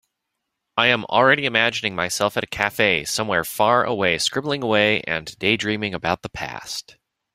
I 0.77 0.87
am 0.87 1.05
already 1.09 1.45
imagining 1.45 1.93
myself 1.93 2.35
at 2.35 2.43
a 2.43 2.47
cafe 2.47 3.03
somewhere 3.05 3.43
far 3.43 3.83
away, 3.83 4.17
scribbling 4.17 4.63
away 4.63 5.01
and 5.01 5.37
daydreaming 5.37 5.93
about 5.93 6.23
the 6.23 6.29
past. 6.29 6.97